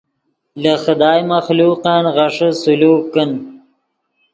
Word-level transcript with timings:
لے 0.61 0.73
خدائے 0.83 1.21
مخلوقن 1.31 2.03
غیݰے 2.15 2.49
سلوک 2.61 3.03
کن 3.13 3.31